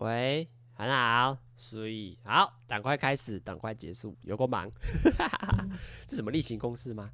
[0.00, 4.70] 喂，很好，所以好，赶快开始，赶快结束，有够忙，
[6.08, 7.10] 是什么例行公事吗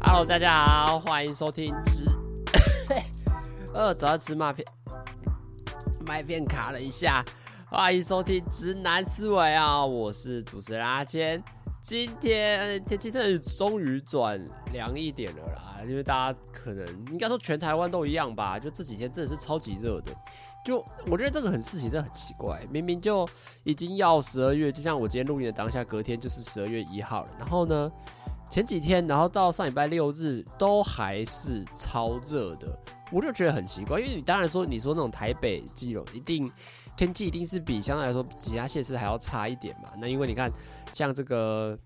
[0.00, 2.04] ？Hello，大家好，欢迎收听直，
[3.72, 4.66] 呃，早上吃麦片，
[6.04, 7.24] 麦片卡了一下，
[7.68, 11.40] 欢迎收听直男思维啊，我是主持人阿谦。
[11.82, 14.38] 今天天气真的终于转
[14.70, 20.12] 凉一点了啦，因为大家可能应该说全台湾都一样吧，就这几天真的是超级热的。
[20.62, 23.26] 就我觉得这个很事情真的很奇怪，明明就
[23.64, 27.30] 已经要十二月，就像我今天录音的当下，隔天就是十二月一号了。
[27.38, 27.90] 然后呢，
[28.50, 32.78] 前几天，然后到上礼拜六日都还是超热的，
[33.10, 33.98] 我就觉得很奇怪。
[33.98, 36.46] 因为你当然说你说那种台北、基隆一定
[36.94, 39.90] 天气一定是比相对来说其他县市还要差一点嘛。
[39.98, 40.52] 那因为你看。
[40.92, 41.78] 像这个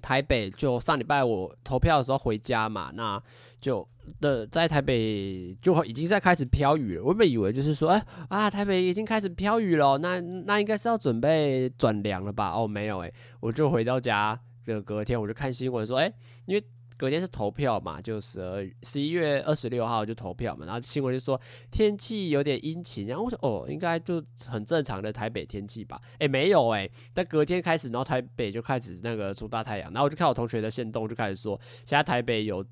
[0.00, 3.22] 台北，就上礼拜我投票的时候回家嘛，那
[3.60, 3.86] 就
[4.20, 7.04] 的在台北就已经在开始飘雨了。
[7.04, 12.50] 我本以为就是说，哎、啊，台北已经开始飘雨了，那那应该是要准备转凉了吧？
[12.50, 16.12] 哦，没有哎、我就回到家的隔天，我就看新闻说，哎、
[16.46, 16.64] 因为。
[17.02, 26.00] 隔天是投票嘛，就十二十一月二十六号就投票嘛，然后新闻就说天气有点阴晴，然后我说哦，应该就很正常的台北天气吧？
[26.20, 32.64] 哎，没有哎，但隔天开始，然后台北就开始那个出大太阳，然后我就看我同学的线动，就开始说现在台北有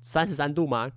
[0.00, 0.90] 三十三度吗？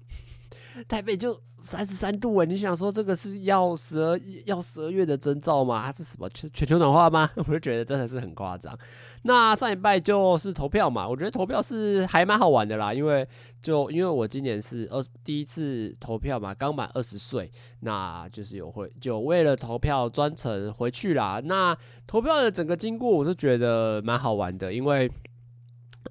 [0.88, 5.84] 台北就三十三度哎，你想说这个是要十二要十二月的征兆吗？
[5.86, 7.30] 它是什么全全球暖化吗？
[7.36, 8.78] 我就觉得真的是很夸张。
[9.24, 13.28] 那上礼拜就是投票嘛，我觉得投票是还蛮好玩的啦，因为
[13.62, 21.42] 就因为我今年是二第一次投票嘛，刚满二十岁，那就是有会就为了投票专程回去啦。
[21.44, 25.12] 那投票的整个经过，我是觉得蛮好玩的，因为。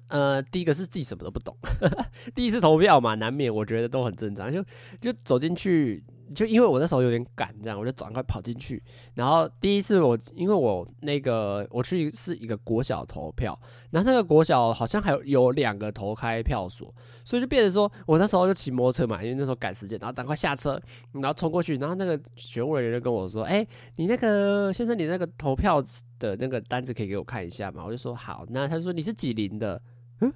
[0.09, 1.55] 呃，第一个是自己什么都不懂，
[2.35, 4.51] 第一次投票嘛，难免我觉得都很正常。
[4.51, 4.63] 就
[4.99, 6.03] 就走进去，
[6.35, 8.81] 就因为我那时候有点赶，这样我就赶快跑进去。
[9.13, 13.59] 然后第一次我，因为我那个我去是一个国小投票，
[13.91, 16.91] 然后那个国小好像还有有两个投开票所，
[17.23, 20.81] 所以就变成说我那时候就骑摩托车嘛，因为那时候赶时间，然后赶快下车，
[21.13, 23.63] 然后冲过去，然后那个选务人员就跟我说：“哎，
[23.97, 25.79] 你那个先生，你那个投票
[26.17, 29.79] 的那个单子可以给我看一下吗？”我就说：“好。”那他就说：“你是几龄的？”
[30.21, 30.33] 嗯，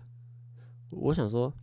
[0.92, 1.54] 我想说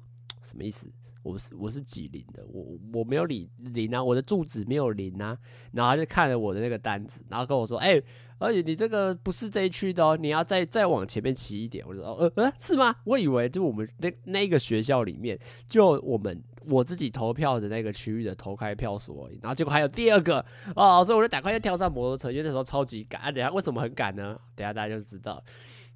[0.43, 0.91] 什么意思？
[1.23, 2.43] 我是我是几零的？
[2.47, 5.37] 我我没有零零啊，我的住址没有零啊。
[5.71, 8.01] 然后他就看了我的那个单子，然后跟我说：“哎、
[8.39, 12.97] 而且你这个不是这一区的哦，你要再再往前面骑一点。”我就说：“呃呃，是吗？
[13.05, 15.39] 我以为就我们那那个学校里面，
[15.69, 19.39] 就我们我自己投票的那个区域的投开票所而已。
[19.43, 20.43] 然后结果还有第二个
[20.75, 23.21] 哦，所以我就赶快就跳上摩托车，因为那时候超级赶。
[23.21, 24.41] 啊，等下为什么很赶呢？
[24.55, 25.45] 等下大家就知道。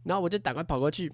[0.02, 1.10] 然后我就赶快跑过去。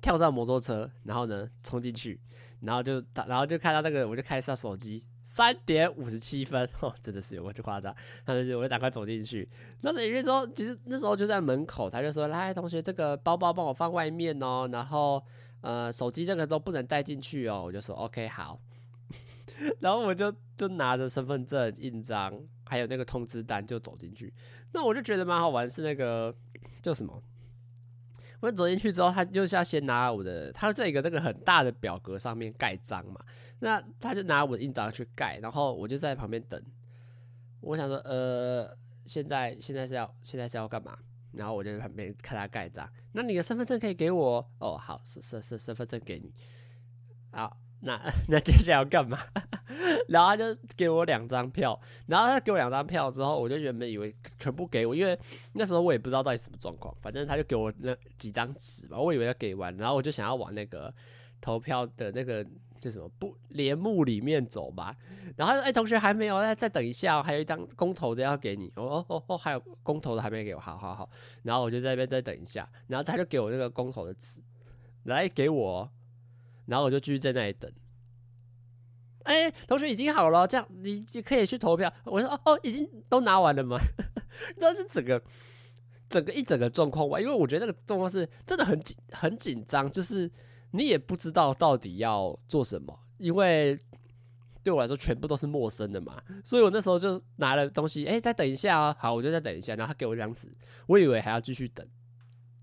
[0.00, 2.20] 跳上摩托车，然后呢，冲进去，
[2.60, 7.94] 然后就，然后就看到那个，我就开一下手机，三点五十七分， 哦，真的是有够夸张。
[8.24, 9.48] 他就我就赶快走进去，
[9.82, 15.22] 那进去之后，其实那时候就在门口，他就说：“来，同学，这个包包帮我放外面哦，然后
[15.60, 18.60] 呃，手机那个都不能带进去哦。”我就说：“OK，好。”
[19.80, 22.32] 然后我就就拿着身份证印章，
[22.64, 24.32] 还有那个通知单就走进去。
[24.72, 26.32] 那我就觉得蛮好玩，是那个
[26.80, 27.20] 叫什么？
[28.40, 33.20] 我走进去之后，他就是要先拿我的，他在一个那个很大的表格上面盖章嘛。
[33.60, 36.62] 那他就拿我的印章去盖，然后我就在旁边等。
[37.60, 40.96] 我想说，呃，现在现在是要现在是要干嘛？
[41.32, 42.88] 然后我就在旁边看他盖章。
[43.12, 44.50] 那你的身份证可以给我？
[44.58, 46.32] 哦，好，是是是，身份证给你。
[47.32, 47.56] 好。
[47.80, 49.18] 那 那接下来要干嘛？
[50.08, 50.44] 然后他就
[50.76, 55.18] 给我两张票，然后他给我两张票之后，我就原本以为全部给我，因为
[55.52, 60.92] 那时候我也不知道到底什么状况，反正他就给我那几张纸吧，我以为要给完，然后我就想要往那个
[61.40, 62.44] 投票的那个
[62.80, 64.96] 就什么不帘幕里面走吧，
[65.36, 71.08] 然后他说：“哎、同学还没有，再再等一下，还有一张公投的要给你。”哦哦哦哦，还有公投的还没给我，好好好，
[71.42, 74.40] 然后我就在那边再等一下，然后他就给我那个公投的纸，
[75.04, 75.88] 来给我。
[76.68, 77.70] 然后我就继续在那里等。
[79.24, 81.92] 哎，同学已经好了，这样你就可以去投票。
[82.04, 83.76] 我说哦哦，已经都拿完了吗？
[84.58, 85.20] 这是整个
[86.08, 90.30] 整个一整个状况吧，因为我觉得那个状况是真的很紧很紧张，就是
[90.70, 93.78] 你也不知道到底要做什么，因为
[94.62, 96.22] 对我来说全部都是陌生的嘛。
[96.42, 99.74] 所以我那时候就拿了东西，哎，再等一下啊，好，我就再等一下。
[99.74, 100.48] 然后他给我一张纸，
[100.86, 101.86] 我以为还要继续等。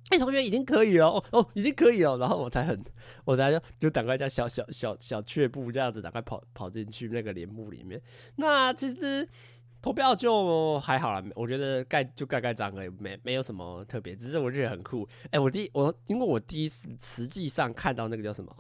[0.10, 2.80] 哎、同学已经可以了哦哦，已经可以了，然后我才很，
[3.26, 8.00] 我才就就赶快这样小小小小雀步这样子，赶快跑跑进去那个帘幕里面。
[8.36, 9.28] 那其实
[9.82, 15.08] 投票就还好啦，我觉得盖就盖盖章而已，没没有什么特别，只是我觉得很酷。
[15.32, 18.56] 哎、我第我因为我第一次实际上看到那个叫什么，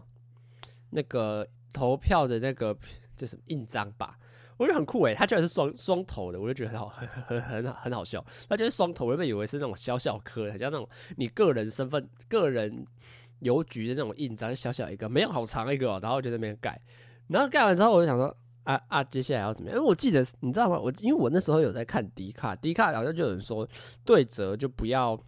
[0.89, 2.75] 那个投票的那个
[3.15, 4.17] 就是印章吧。
[4.57, 8.23] 我觉得很酷诶、欸，它居然是双双头的，我就觉得很好，很很很很好笑。
[8.47, 10.87] 它就是双头，我原本以为是那种小小颗，很像那种
[11.17, 12.85] 你个人身份、个人
[13.39, 15.99] 邮局的那种印章，小小一个，没有好长一个、喔。
[16.01, 16.81] 然后就在那边盖，
[17.27, 19.77] 然后盖完之后，我就想说，啊啊，接下来要怎么样？
[19.77, 20.79] 因为我记得，你知道吗？
[20.79, 23.67] 我因为我那时候有在看迪卡，迪卡好像就有人说，
[24.03, 25.19] 对折就不要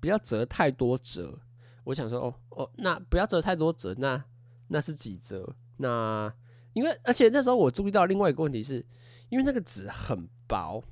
[0.00, 1.38] 不要折太多折。
[1.84, 4.22] 我想说，哦哦，那不要折太多折，那
[4.68, 5.54] 那是几折？
[5.78, 6.32] 那
[6.74, 8.84] 因为，而且那时候我注意到另外一个问题是，
[9.28, 10.82] 因为那个纸很薄，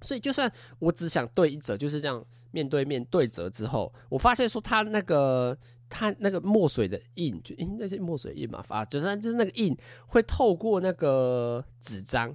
[0.00, 5.56] 所以就算我只想对一折，就是这样面对面对折之后，我发现说它那个
[5.88, 9.76] 它那个墨水的印，就因那些墨水印嘛，发就算就是那个印
[10.06, 12.34] 会透过那个纸张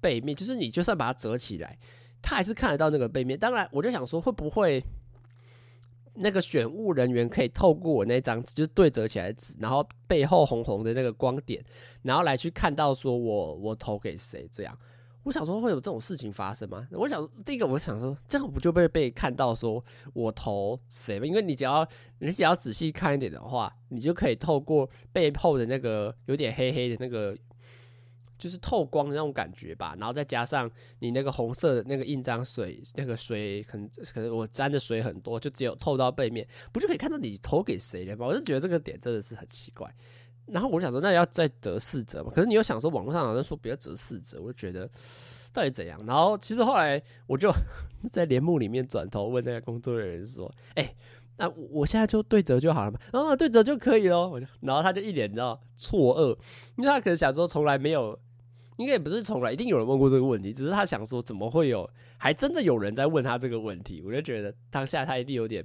[0.00, 1.78] 背面，就是你就算把它折起来，
[2.22, 3.38] 它还是看得到那个背面。
[3.38, 4.84] 当然，我就想说会不会。
[6.14, 11.64] 那个选务人员可以透过我那张纸，就是对折起来的纸，然后背后红红的那个光点，
[12.02, 14.78] 然后来去看到说我我投给谁这样。
[15.22, 16.88] 我想说会有这种事情发生吗？
[16.92, 19.84] 我想第一个我想说这样不就被被看到说
[20.14, 21.26] 我投谁吗？
[21.26, 21.86] 因为你只要
[22.20, 27.36] 你只要仔细看一点的话，你就可以透过背后的那个有点黑黑的那个。
[28.40, 30.68] 就是透光的那种感觉吧，然后再加上
[31.00, 38.26] 你那个红色的那个印章水，那个水可能可能我沾的水很多，就只有透到背面，不就可以看到你投给谁了吗？
[38.26, 39.94] 我就觉得这个点真的是很奇怪。
[40.46, 42.32] 然后我就想说，那要再折四折嘛？
[42.34, 44.90] 可是你又想说，网络上好像说不要折四折，我就觉得
[45.52, 46.00] 到底怎样？
[46.06, 47.52] 然后其实后来我就
[48.10, 50.92] 在帘幕里面转头问那个工作人员说：“哎、
[51.36, 52.98] 那我现在就对折就好了嘛？
[53.12, 56.36] 然后对折就可以了。”我就，然后他就一脸你知道错愕，
[56.78, 58.18] 因为他可能想说从来没有。
[58.80, 65.62] 应该也不是从来，一定有人问过这个问题，只是他想说怎么会有，还真的有人在问他这个问题，我就觉得当下他一定有点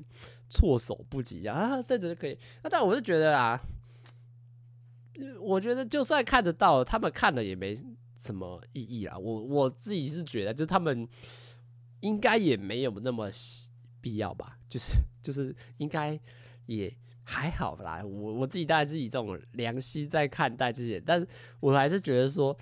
[0.49, 2.37] 措手不及啊，这样子可以。
[2.61, 3.57] 那但我是觉得啊，
[5.39, 7.73] 我觉得就算看得到，他们看了也没
[8.17, 9.17] 什么意义啊。
[9.17, 11.07] 我我自己是觉得，就他们
[12.01, 13.29] 应该也没有那么
[14.01, 16.19] 必要吧，就是就是应该
[16.65, 18.03] 也还好啦。
[18.03, 21.25] 我我自己大概是以这种良心在看待这些，但是
[21.61, 22.53] 我还是觉得说。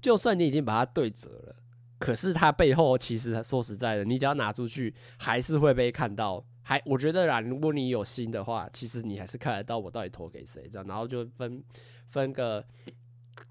[0.00, 1.56] 就算你已经把它对折了，
[1.98, 6.44] 可是它背后其实说实在的，你只要拿出去，还是会被看到。
[6.62, 11.64] 还我觉得啦，如果你有心的话，其实你还是看得到我到底投给谁这样，然后就分
[12.08, 12.62] 分个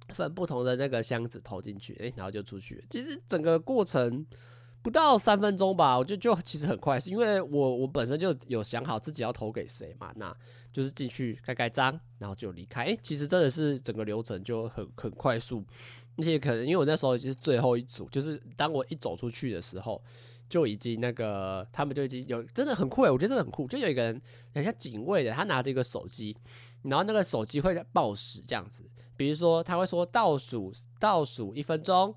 [0.10, 2.86] 分不同的那个箱子投进去，诶、然后就出去。
[2.92, 4.24] 其实整个过程
[4.84, 10.38] 不到三分钟吧，我觉得就其实很快，是因为我我本身就有想好自己要投给谁嘛，那
[10.78, 12.84] 就是进去盖盖章，然后就离开。
[12.84, 15.66] 诶、其实真的是整个流程就很很快速。
[16.18, 20.00] 而且可能因为我那时候已经是最后一组，就是当我一走出去的时候，
[20.48, 23.68] 就已经那个他们就已经有真的很酷诶，我觉得真的很酷。
[23.68, 24.22] 就有一个人
[24.54, 26.38] 很像警卫的，他拿着一个手机，
[26.84, 32.14] 然后那个手机会报时这样子，比如说他会说倒数倒数一分钟，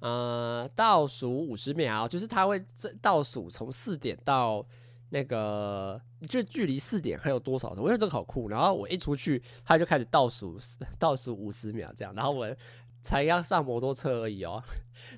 [0.00, 4.66] 呃，倒数五十秒，就是他会这倒数从四点到
[5.10, 7.70] 那个就距离四点还有多少？
[7.70, 8.48] 我觉得这个好酷。
[8.48, 10.58] 然后我一出去，他就开始倒数
[10.98, 12.56] 倒数五十秒这样，然后我。
[13.00, 14.60] 才要上摩托车而已哦，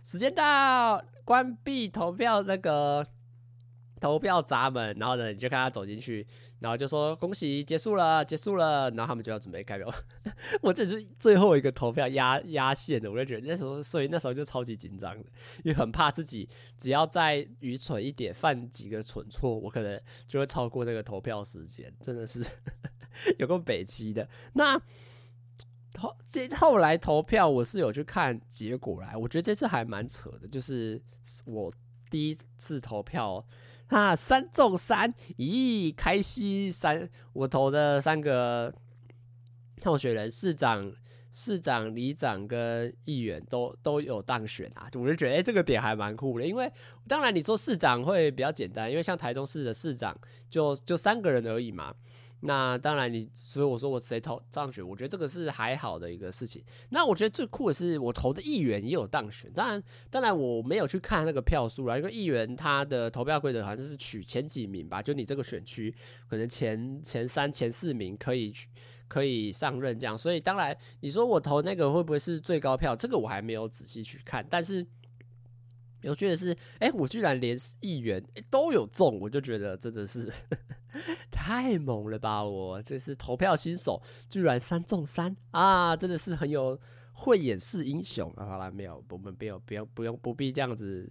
[0.05, 3.05] 时间到，关闭投票那个
[3.99, 6.25] 投票闸门，然后呢，你就看他走进去，
[6.61, 9.93] 然后就说恭喜结束了，结束了，然后他们就要准备开票。
[10.63, 15.25] 我这是最后一个投票压压线的，我就觉得那时候，所以那时候就超级紧张的，
[15.65, 16.49] 因为很怕自己
[16.79, 22.45] 只要再愚蠢一点，犯几个蠢错，我可能就会超过那个投票时间，真的是
[23.39, 24.81] 有够北七的那。
[25.99, 31.03] 后这后来投票，我是有去看结果来，我觉得这次还蛮扯的，就是
[31.45, 31.71] 我
[32.09, 33.45] 第一次投票，
[33.91, 38.73] 啊，三中三，咦，开心三，我投的三个
[39.85, 40.93] 候选人，市长、
[41.33, 46.71] 市长、里长跟议员都都有当选啊，我就觉得哎、这个点还蛮酷的，因为
[47.09, 50.17] 当然你说市长会比较简单，因为像台中市的市长
[50.49, 51.93] 就就三个人而已嘛。
[52.41, 56.65] 那当然，你所以我说我谁投当选，我觉得这个是还好的一个事情。
[56.89, 59.53] 那我觉得最酷的是，我投的议员也有当选。
[59.53, 65.95] 当然，当然我没有去看那个票数啦，因为议员他的投票规则好像是取前几名吧，就你这个选区
[66.29, 68.53] 可能前前三、前四名可以
[69.07, 70.17] 可以上任这样。
[70.17, 72.97] 所以当然，你说我投那个会不会是最高票？
[72.97, 74.87] 这个我还没有仔细去看，但是。
[76.03, 80.31] 有趣的是，哎、我居然连议员、欸、都有中，我就觉得真的是
[81.31, 82.43] 太猛了吧！
[82.43, 86.79] 我这是投票新手，居然三中三啊，真的是很有
[87.13, 88.47] 慧眼识英雄啊。
[88.47, 91.09] 好啦，没有，我们没有，不用，不用，不必这样子，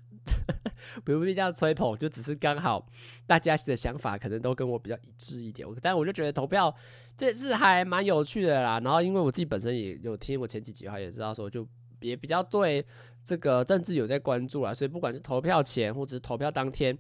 [1.05, 2.86] 不必这样吹捧，就只是刚好
[3.25, 5.67] 大家的想法可能都跟我比较一致一点。
[5.81, 6.75] 但我就觉得投票
[7.15, 8.79] 这次还蛮有趣的啦。
[8.79, 11.65] 然后因为我自己本身也有听我前几集的话，也知道说就
[12.01, 12.86] 也比较对
[13.24, 16.98] 这个政治有在关注啦，所以不管是投票前或者是投票当天。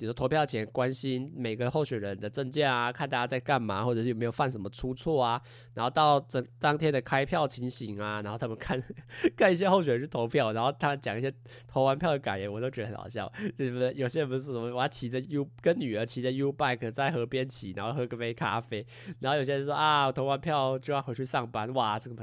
[0.00, 5.42] 比如说投票前关心每个候选人的证件啊，看大家在干嘛，或者是有没有犯什么出错啊，
[5.74, 8.80] 然后到整当天的开票情形啊，然后他们看
[9.36, 11.34] 看一些候选人去投票，然后他讲一些
[11.66, 13.92] 投完票的感言，我都觉得很好笑，对不对？
[13.96, 18.86] 有些人不是什么我要骑着 U 跟女儿骑着 U bike 在河边骑，然后喝个杯咖啡，
[19.18, 22.14] 然后有些人说啊，投完票就要回去上班，哇，这个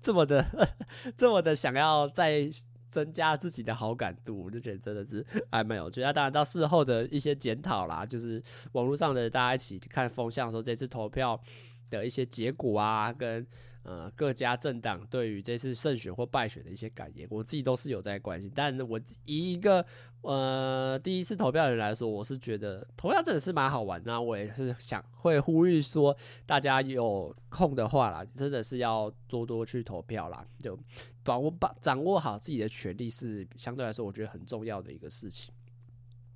[0.00, 0.44] 这么的
[1.16, 2.48] 这么的想要再。
[2.90, 6.00] 增加自己的好感度，我就觉得真的是还没有趣。
[6.00, 11.40] 那当然到事后的一些检讨啦，就是网络上的大家一起看风向，的时候这次投票
[11.88, 13.46] 的一些结果啊，跟。
[13.82, 18.52] 呃，各家政党对于这次胜选或败选的一些感言，我自己都是有在关心。
[18.54, 19.84] 但我以一个
[20.20, 24.00] 呃第一次投票的人来说，我是觉得投票真的是蛮好玩。
[24.04, 30.78] 那我也是想会呼吁说，大家有空的话啦，真的是要多多去投票啦，就
[31.22, 35.54] 把握把掌握好自己的权利是相对来说我觉得很重要的一个事情。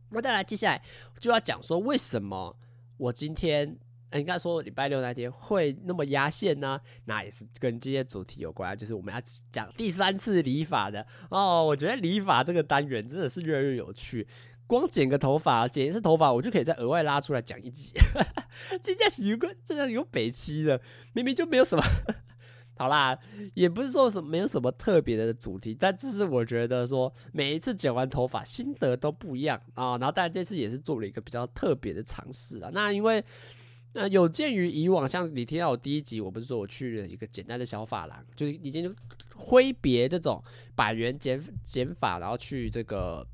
[0.08, 0.82] 那再来，接下来
[1.20, 2.56] 就要讲说为什么
[2.96, 3.78] 我今天。
[4.18, 6.80] 应该说礼拜六那天会那么压线呢？
[7.06, 11.64] 那也是跟今天主题有关，就是我们要讲第三次理发的哦。
[11.64, 14.26] 我觉得理发这个单元真的是越来越有趣，
[14.66, 17.92] 光剪个头发，剪一次头发，我就可以再额外拉出来讲一集。
[18.80, 20.80] 今天是有个这样有北七的，
[21.12, 21.82] 明明就没有什么。
[22.78, 23.18] 好啦，
[23.54, 32.70] 也不是说什么没有什么特别的主题，但只是我觉得说每一次剪完头发心得都不一样啊、然后当然这次也是做了一个比较特别的尝试啊。
[32.72, 33.24] 那因为。
[33.94, 38.94] 那有鉴于以往，像你听到我第一集，我不是说我去了一个简单的小发廊，就是已经
[39.34, 40.42] 挥别这种
[40.76, 43.26] 百元减减法，然后去这个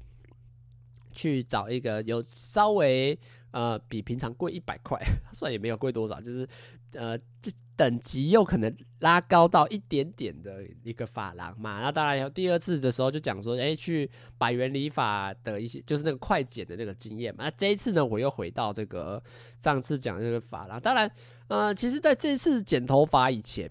[1.13, 3.19] 去找一个有稍微
[3.51, 5.01] 呃比平常贵一百块，
[5.33, 6.49] 算也没有贵多少，就是
[6.93, 7.51] 呃这。
[7.81, 17.45] 等级又可能拉高到一点点的一个发廊嘛，那当然有第二次的时候就讲说，哎、去百元理发的一些，就是那个快剪的那个经验嘛。
[17.45, 19.23] 那这一次呢，我又回到这个
[19.63, 20.79] 上次讲的那个发廊。
[20.79, 21.11] 当然，
[21.49, 23.71] 呃，其实在这次剪头发以前，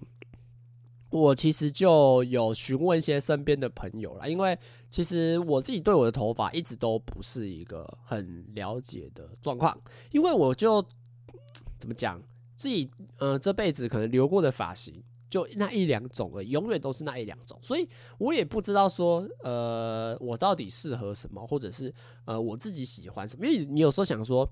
[1.11, 4.57] 我其实就有询问一些身边的朋友啦，因为
[4.89, 10.83] 其实我自己对我的头发一直都不是一个很了解的状况，因为我就
[11.77, 12.19] 怎么讲？
[12.59, 17.87] 自己呃这辈子可能留过的发型就那一两种了，永远都是那一两种，所以
[18.17, 21.93] 我也不知道说呃我到底适合什么，或者是
[22.25, 23.45] 呃我自己喜欢什么。
[23.47, 24.45] 因为你有时候想说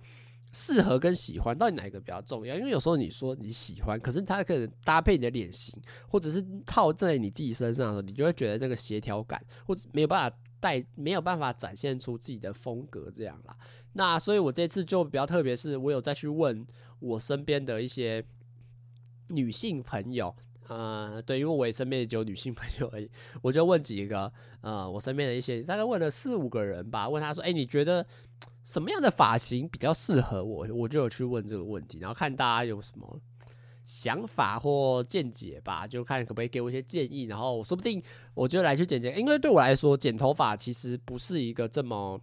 [0.53, 2.55] 适合跟喜欢到底哪一个比较重要？
[2.55, 13.57] 因为有时候你说你喜欢，可是它可能搭配你的脸型，或者是套在你自己身上的时候，你就会觉得那个协调感或者没有办法带，没有办法展现出自己的风格这样啦。
[13.97, 16.65] 那所以我这次就比较特别，是我有再去问。
[16.99, 18.25] 我身边的一些
[19.27, 20.35] 女性朋友，
[20.67, 23.07] 呃，对，因为我也身边也只有女性朋友而已，
[23.43, 28.03] 我就问几个，呃，我身边的一些，大概问了四五个人吧，问他说，哎，你觉得
[28.63, 30.67] 什么样的发型比较适合我？
[30.73, 33.21] 我就有去问这个问题，然后看大家有什么
[33.85, 38.01] 想法或见解吧，就看可不可以给我一些建议，然后说不定
[38.33, 42.19] 我就来去剪剪，因为对我来说，剪头发其实不是一个这么。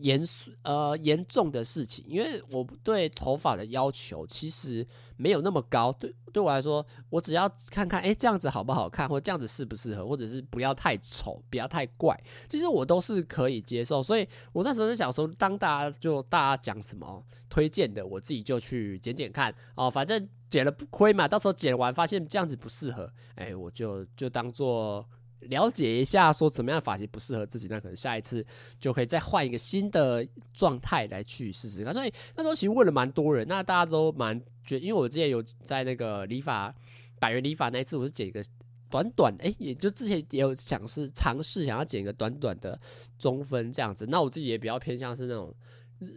[0.00, 4.86] 严肃呃严重的事情，因为我对头发的要求其实
[5.16, 5.92] 没有那么高。
[5.92, 14.02] 对对我来说，我只要看看，哎，这样子好不好看，或这样子适不适合，或者是不要太丑，不要太怪，其实我都是可以接受。
[14.02, 21.26] 所以我那时候就想说，当大家就大家讲什么推荐的，我自己就去剪剪看哦，反正剪了不亏嘛。
[21.26, 25.08] 到时候剪完发现这样子不适合，哎，我就就当做。
[25.48, 28.44] 了解一下，说怎么样发型不适合自己，那可能下一次
[28.80, 31.92] 就可以再换一个新的状态来去试试看。
[31.92, 36.74] 所以那时候其实问了蛮多人，那大家都蛮觉得，因为我之前有在那个理发
[37.18, 38.42] 百元理发那一次，我是剪一个
[38.90, 42.80] 短短，诶、欸，也就之前也有想是尝试想要剪一个短短的
[43.18, 44.06] 中分这样子。
[44.08, 45.54] 那我自己也比较偏向是那种。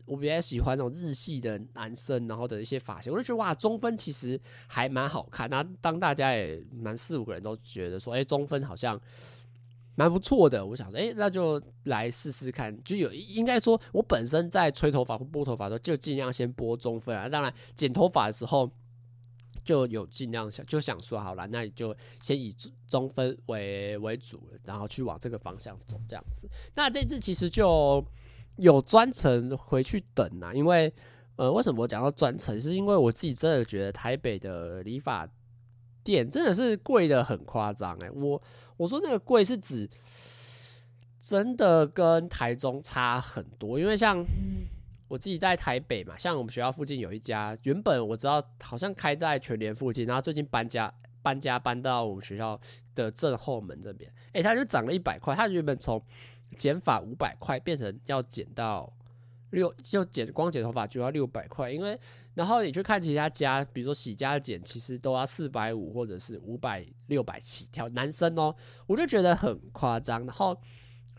[0.05, 5.49] 我比较喜欢那种日系的男生，然后的一些发型，我就觉得哇，中分其实还蛮好看。
[5.49, 8.99] 那当大家也蛮四五个人都觉得说，哎，中分好像
[9.95, 12.77] 蛮不错的，我想说，哎，那就来试试看。
[12.83, 17.27] 就有应该说，我本身在吹头发或拨头发的时候，就尽量先拨中分啊。
[17.27, 18.71] 当然，剪头发的时候
[19.63, 22.53] 就有尽量想就想说，好了，那你就先以
[22.87, 26.47] 中分为为主，然后去往这个方向走，这样子。
[26.75, 28.05] 那这次其实就。
[28.61, 30.93] 有专程回去等啊，因为
[31.35, 32.59] 呃，为什么我讲到专程？
[32.59, 35.27] 是因为我自己真的觉得台北的理发
[36.03, 38.41] 店真的是贵得很夸张哎，我
[38.77, 39.89] 我说那个贵是指
[41.19, 44.23] 真的跟台中差很多，因为像
[45.07, 52.59] 我自己在台北嘛，像我们学校附近有一家，原本我知道好像开在全联附近，然后最近搬家搬家搬到我们学校
[52.93, 55.99] 的正后门这边，哎，它就涨了一百块，它原本从
[56.57, 58.91] 剪发五百块变成要剪到
[59.51, 61.99] 六，就剪光剪头发就要六百块，因为。
[62.33, 67.89] 然后你去看其他家，比如说洗家剪，其实都要四百五或者是五百、六百起跳。
[67.89, 68.55] 男生哦，
[68.87, 70.25] 我就觉得很夸张。
[70.25, 70.57] 然后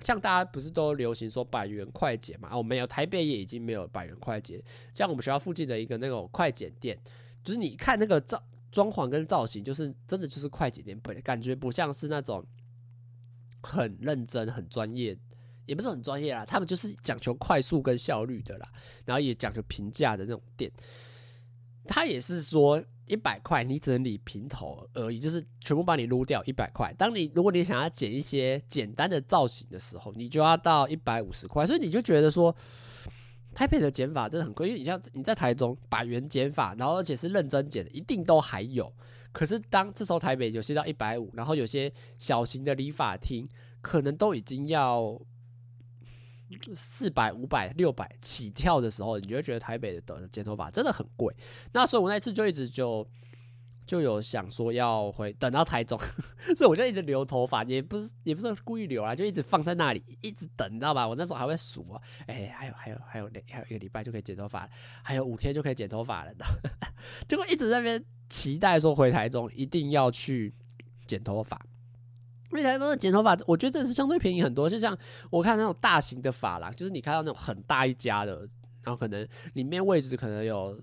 [0.00, 2.48] 像大家不是都流行说百元快剪嘛？
[2.50, 4.58] 哦，没有，台北也已经没有百元快剪。
[4.94, 6.98] 像我们学校附近的一个那种快剪店，
[7.44, 12.42] 就是你看那个造装潢跟造型，就是真的就是快剪店，本感觉不像是那种
[13.62, 15.16] 很认真、很专业。
[15.64, 18.68] 也不是很专业啦，他们就是讲求快速跟效率的啦，
[19.06, 20.70] 然后也讲求平价的那种店。
[21.84, 26.92] 他也是说一百块，你只能理平头而已，就是全部帮你撸掉一百块。
[26.98, 31.64] 当你如果你想要剪一些简单的造型的时候，你就要到一百五十块。
[31.64, 32.54] 所以你就觉得说，
[33.54, 38.92] 台北的剪法真的很贵，因为你像你在台中百元剪法，然后而且是认真剪的，一定都还有。
[39.32, 43.48] 可是当这时候台北有些到一百五，然后有些小型的理发厅
[43.80, 45.20] 可能都已经要。
[46.74, 51.34] 四百、五百、六百起跳的时候，你就会觉得台北的剪头发真的很贵。
[51.72, 53.08] 那所以，我那次就一直就
[53.84, 55.98] 就有想说要回等到台中，
[56.56, 61.06] 所以我就一直留头发，也不是也不是故意留啊，就一直放在那里，一直等，你知道吧？
[61.06, 64.68] 我那时候还会数啊，哎，还有还有还有还有一个礼拜就可以剪头发，
[65.02, 66.44] 还有五天就可以剪头发了的，
[67.28, 70.54] 结果一直在那边期待说回台中一定要去
[71.06, 71.60] 剪头发。
[72.50, 74.68] 因为台中的剪头发，我觉得这是相对便宜很多。
[74.68, 74.94] 就像
[75.30, 78.46] 我看那种大型的发廊，就是你看到那种很大一家的，
[78.82, 80.78] 然后可能里面位置可能有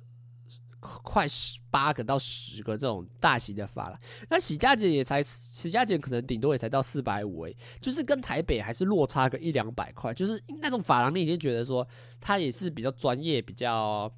[0.80, 10.14] 快十八个到十个这种大型的发廊，那洗家剪也才洗家剪可能顶多也才到四百五诶，就是跟台北还是落差个一两百块。
[10.14, 11.88] 就是那种发廊，你已经觉得说
[12.22, 14.12] 它也是比较专业、比较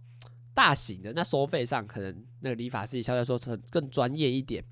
[0.54, 4.64] 大型的，那收费上可能那个理发师相对来说很更专业一点。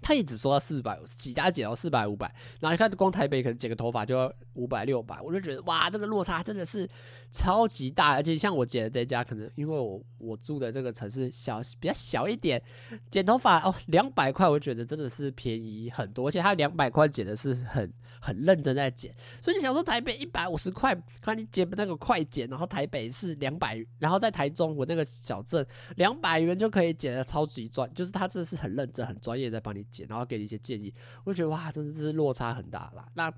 [0.00, 6.88] 他也只收到四百，几家剪到四百五百，然后你看光台北可能剪个头发就要五百六百，我就觉得哇，这个落差真的是
[7.32, 12.62] 超级大，而且像我剪的这家，可能因为我我住的这个城市小比较小一点，
[13.10, 25.66] 剪头发哦两百块，我觉得真的是便宜很多，而且他两百块剪的是很很认真在剪，所以你想说台北一百五十块，看你剪那个快剪，然后台北是两百，然后在台中我那个小镇
[25.96, 29.84] 两百元就可以剪的超级专，就是他这是很认真很专业在帮你。
[29.90, 30.92] 剪，然后给你一些建议，
[31.24, 33.08] 我就觉得哇，真的是落差很大啦。
[33.14, 33.32] 那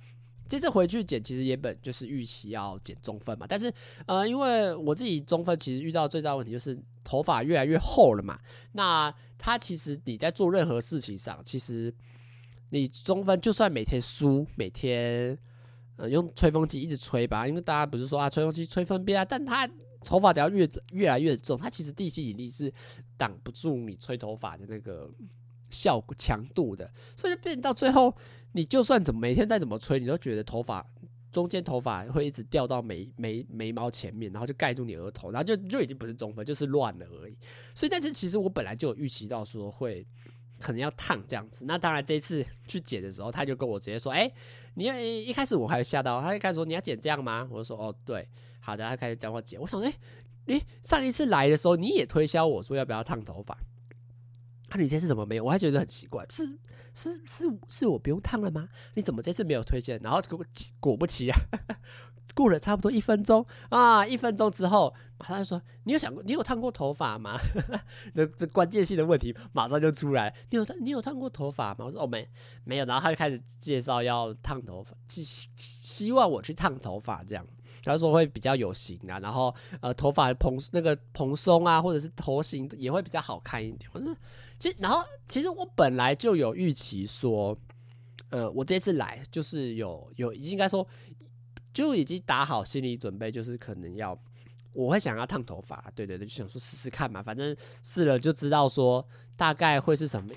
[0.50, 3.72] 这次回去剪，其实原本就是预期要剪中分嘛，但是
[4.04, 8.36] 呃，因为我自己中分其实遇到最大问题就是头发越来越厚了嘛。
[8.72, 11.94] 那它其实你在做任何事情上，其实
[12.70, 15.38] 你中分就算每天梳，每天
[15.94, 19.70] 呃用吹风机一直吹吧，因为大家不是说啊吹风机吹分边啊，但它
[20.02, 22.72] 头发只要越越来越重，它其实地心引力是
[23.16, 25.08] 挡不住你吹头发的那个。
[25.72, 28.12] 效果强度的，所以就变到最后，
[28.52, 30.84] 你就算怎么每天再怎么吹，你都觉得头发
[31.30, 37.36] 中间头发会一直掉到眉眉眉毛前面，然后就盖住你额头，然后就就已经不是中分，就是乱了而已。
[37.74, 40.04] 所以，但是其实我本来就有预期到说会
[40.58, 41.64] 可能要烫这样子。
[41.66, 44.28] 那当然这一次去剪的时候，他就跟我直接说：“哎，
[44.74, 49.94] 你要一开始我还有吓到，他一开始说你要剪这样吗？”我就说：“哦，对，好的。”他开始讲我剪，我想：“哎，
[50.46, 53.56] 你上一次来的时候你也推销我说要不要烫头发？”
[54.70, 55.44] 那、你这次怎么没有？
[55.44, 56.46] 我还觉得很奇怪，是
[56.94, 58.68] 是是是我不用烫了吗？
[58.94, 60.00] 你怎么这次没有推荐？
[60.02, 60.44] 然后果
[60.78, 61.36] 果不其然，
[62.34, 67.36] 过了差不多一分钟啊，一分钟之后，马上就说：“你有想过，你有烫过头发吗？”
[68.14, 70.32] 这这关键性的问题马上就出来。
[70.50, 71.86] 你有你有烫过头发吗？
[71.86, 72.28] 我说：“哦，没
[72.62, 77.44] 没有。”然后他就开始介绍要烫头发，希希望我去烫头发这样。
[77.82, 83.90] 他说会比较有型啊，然后呃头发蓬那个蓬松啊，或者是头型也会比较好看一点。
[83.92, 84.14] 我说。
[84.60, 87.58] 其实，然后其实我本来就有预期说，
[88.28, 90.86] 呃，我这次来就是有有应该说
[91.72, 94.16] 就已经打好心理准备，就是可能要
[94.74, 100.30] 我会想要烫头发，对对对，就想说试试看嘛，反正试了就知道说大概会是什么。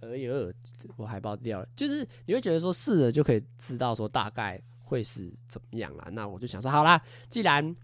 [0.00, 0.52] 哎呦，
[0.96, 6.08] 我海报掉了，就是你会觉得说试了就可以知道说大概会是怎么样啦。
[6.10, 7.76] 那我就想说，好啦，既然。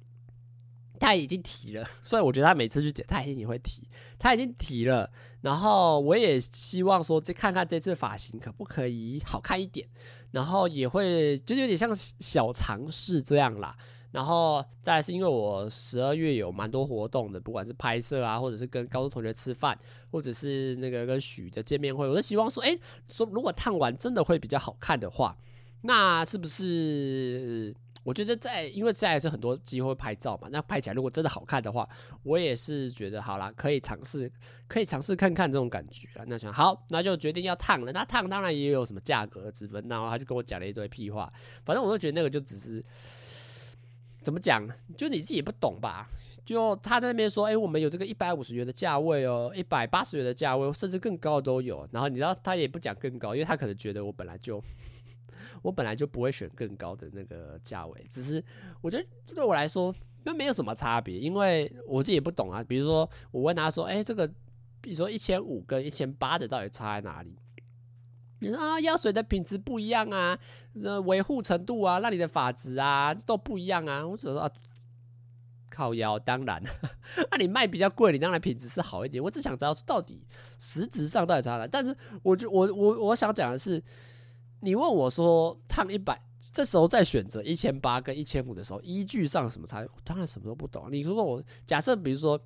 [0.99, 3.87] 他已经提了，所以我觉得他每次去剪，他一定也会提。
[4.19, 5.13] 他已经提了，
[5.47, 9.87] 然后我也希望说，这看看这次发型可不可以好看一点，
[10.33, 13.77] 然后也会就是有点像小尝试这样啦。
[14.11, 19.79] 然后再是因为我十二月有蛮多活动的，不管是拍摄啊，或者是跟高中同学吃饭，
[20.11, 22.77] 或者是那个跟许的见面会，我都希望说，哎，
[23.09, 25.37] 说如果烫完真的会比较好看的话，
[25.83, 27.73] 那是不是？
[28.07, 31.85] 我觉得在，因为在是很多机会拍照嘛，那拍起来如果真的好看的话，
[32.23, 34.31] 我也是觉得好啦，可以尝试，
[34.69, 36.25] 可以尝试看看这种感觉啊。
[36.29, 37.91] 那想好，那就决定要烫了。
[37.91, 41.33] 那烫当然也有什么价格之分，然后他就跟我讲了一堆屁话。
[41.65, 42.81] 反正我就觉得那个就只是
[44.23, 44.65] 怎么讲，
[44.97, 46.09] 就你自己也不懂吧？
[46.45, 51.89] 就他在那边说，哎、我们有这个一百五十元的价位哦，一百八十元的价位，甚至更高的都有。
[51.91, 54.63] 然后你知道他也不讲更高，因为他可能觉得我本来就。
[55.63, 58.43] 我本来就不会选更高的那个价位，只是
[58.81, 59.95] 我觉得对我来说
[60.25, 62.63] 那没有什么差别，因为我自己也不懂啊。
[62.65, 64.27] 比如说我问他说：“哎，这个
[64.81, 67.37] 比如说一千五跟一千八的到底差在哪里？”
[68.41, 70.37] 你说啊，药水的品质不一样啊，
[70.83, 74.05] 这维护程度啊，那你的法质啊都不一样啊。
[74.05, 74.51] 我只说啊，
[75.71, 76.61] 靠腰，当然，
[77.31, 79.23] 那 你卖比较贵，你当然品质是好一点。
[79.23, 80.27] 我只想知道到底
[80.59, 81.69] 实质上到底差哪。
[81.69, 83.81] 但是我就我我我想讲的是。
[84.67, 89.79] 你问我说烫一百，这时候再选择一千八跟一千五的时候，依据上什么差？
[89.83, 90.89] 我当然什么都不懂。
[90.91, 92.37] 你如果我假设，比如说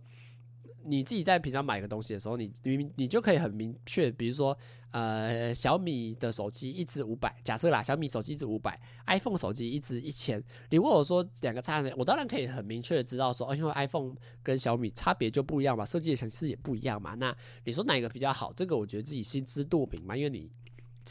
[0.84, 4.54] 你自己在平常买个东西的时候，你你你就可以很明确，比如说
[4.90, 10.44] 呃小米的手机一支五百，假设啦，小米手机一支五百，iPhone 手机一支一千。
[10.68, 11.96] 你问我说两个差在哪？
[11.96, 17.14] 我当然可以很明确的知道说，哦，因为 iPhone 跟小米差别就不一样嘛，设计的形式也不一样嘛。
[17.14, 18.52] 那你说哪个比较好？
[18.52, 20.50] 这个我觉得自己心知肚明嘛，因为你。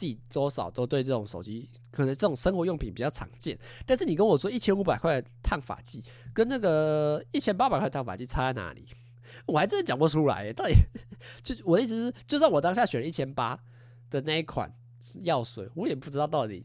[0.00, 3.58] 自己多少都对这种手机，可能这种生活用品比较常见。
[3.84, 8.86] 但是你跟我说一千五百块烫发剂，跟那个一千八百块烫发剂差在哪里？
[9.44, 10.50] 我还真的讲不出来。
[10.54, 10.72] 到底
[11.44, 13.60] 就我的意思是，就算我当下选了一千八
[14.08, 14.72] 的那一款
[15.20, 16.64] 药水，我也不知道到底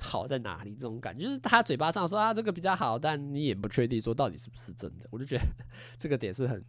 [0.00, 0.72] 好在哪里。
[0.72, 5.06] 这种感觉就是他嘴巴上说啊这个比较好，但你也不确定说到底是不是真的。
[5.12, 5.44] 我就觉得
[5.96, 6.64] 这个点是很。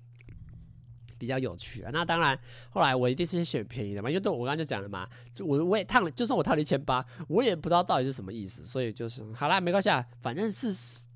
[1.23, 2.37] 比较有趣啊，那当然，
[2.69, 10.67] 后来我一定是选便宜的嘛，因为对我刚刚就讲了嘛，就我我也烫了，就算我烫了一千八，我也不知道到底是什么意思，所以就是好啦，没关系啊，反正是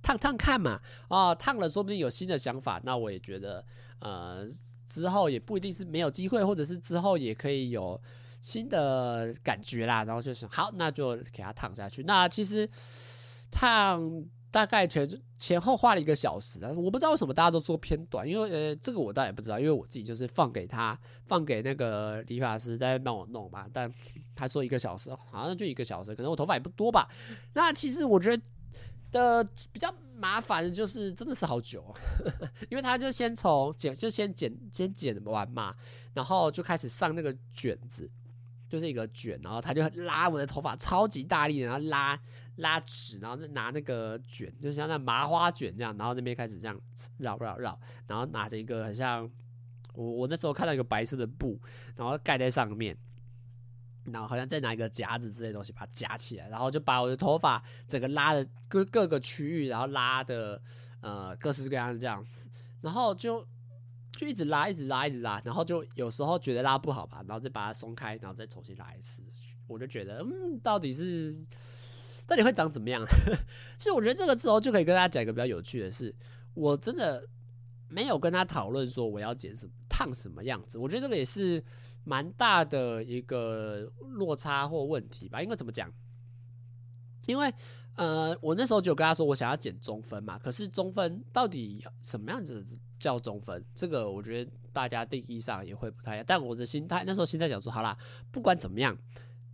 [0.02, 3.66] 烫烫看嘛，哦，烫了说不定有新的想法，那我也觉得，
[4.00, 4.48] 呃，
[4.88, 8.02] 之后也不一定是没有机会，或者是之后也可以有
[8.40, 12.04] 新的感觉啦，然后就是好，那就给它烫下去。
[12.04, 12.70] 那其实
[13.52, 14.24] 烫。
[14.50, 15.08] 大概前
[15.38, 23.68] 前后花了一个小时啊，我不知道为什么大家都说偏短，因为呃，这个我倒也不知道，因为我自己就是放给他，放给那个理发师在帮我弄嘛。
[23.72, 23.92] 但
[24.34, 27.08] 他说一个小时，好像就一个小时，可能我头发也不多吧。
[27.54, 28.44] 那其实我觉得
[29.12, 31.94] 的比较麻烦的就是真的是好久，
[32.72, 35.76] 因为他就先从剪，就先剪，先剪完嘛，
[36.14, 38.10] 然后就开始上那个卷子，
[38.70, 42.20] 就是一个卷，然后他就拉我的头发超级大力，然后拉。
[42.58, 46.80] 拉直，然后拿那个卷，就像那麻花卷这样，然后那边开始这样
[47.18, 49.30] 绕绕绕，然后拿着一个很像
[49.94, 51.60] 我我那时候看到一个白色的布，
[51.96, 52.98] 然后盖在上面，
[54.06, 60.60] 然后好像再拿一个夹子之类的东西把它夹起来，然后就把我的头发整个拉的各各个区域，然后拉的
[61.02, 62.50] 呃各式各样的这样子，
[62.82, 63.48] 然后就
[64.14, 69.22] 就一直拉，一直拉，一直拉，然后就有时候觉得拉不好吧，然后再把它松开，然后再重新拉一次，
[69.68, 71.46] 我就觉得嗯，到底是。
[72.28, 73.04] 到底会长怎么样？
[73.80, 76.14] 其实我觉得这个时候就可以跟大家讲一个比较有趣的事，
[76.54, 77.26] 我真的
[77.88, 80.78] 没有跟他讨论说我要剪什么烫什么样子。
[80.78, 81.64] 我觉得这个也是
[82.04, 85.42] 蛮大的一个落差或问题吧。
[85.42, 85.90] 因为怎么讲？
[87.28, 87.54] 因为
[87.96, 90.38] 呃，我那时候就跟他说我想要剪中分嘛。
[90.38, 92.64] 可是中分到底什么样子
[93.00, 93.64] 叫中分？
[93.74, 96.26] 这个我觉得大家定义上也会不太一样。
[96.28, 97.98] 但我的心态那时候心态想说，好啦，
[98.32, 98.98] 不管怎么样。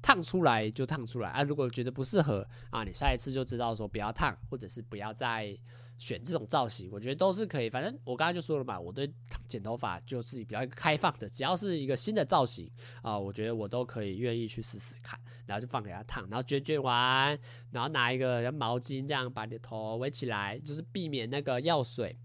[0.04, 1.42] 烫出来就烫出来啊！
[1.44, 5.58] 如果觉得不适合啊，你下一次就知道说不要烫，或者是不要再
[5.98, 6.90] 选这种造型。
[6.92, 7.70] 我觉得都是可以。
[7.70, 9.10] 反正我刚刚就说了嘛，我对
[9.48, 12.70] 剪头发就是比较开放的，只要是一个新的造型
[13.02, 15.18] 啊，我觉得我都可以愿意去试试看。
[15.46, 17.40] 然后就放给他烫，然后卷卷完，
[17.72, 22.18] 然后拿一个毛巾这样把你的头围起来，就是避免那个药水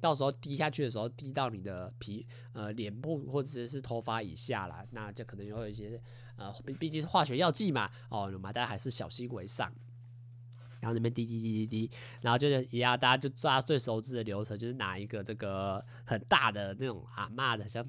[0.00, 6.00] 到时候滴下去的时候滴到你的皮呃脸部或者是头发以下啦，那就可能有一些。
[6.38, 9.70] 呃，毕毕竟是化学药剂嘛，哦，大家还是小心为上。
[10.80, 17.84] 然后那边滴滴滴滴滴，然后就是一样，大家就抓最熟知的流程，就是拿一个这个很大的那种阿嬷的，像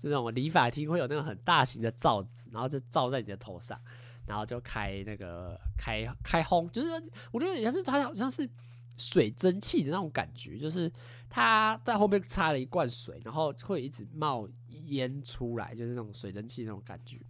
[0.00, 3.80] 这种理发厅会有那种很大型的罩子，然后就罩在你的头上，
[4.26, 6.90] 然后就开那个开开轰，就是
[7.30, 8.50] 我觉得也是它好像是
[8.96, 10.92] 水蒸气的那种感觉，就是
[11.30, 14.48] 它在后面插了一罐水，然后会一直冒
[14.86, 17.20] 烟出来，就是那种水蒸气那种感觉。